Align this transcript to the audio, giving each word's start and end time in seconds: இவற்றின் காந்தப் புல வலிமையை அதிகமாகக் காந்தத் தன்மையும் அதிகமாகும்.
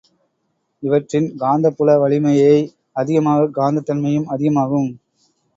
இவற்றின் 0.83 1.27
காந்தப் 1.37 1.75
புல 1.77 1.97
வலிமையை 1.99 2.57
அதிகமாகக் 2.95 3.55
காந்தத் 3.57 3.85
தன்மையும் 3.85 4.27
அதிகமாகும். 4.27 4.91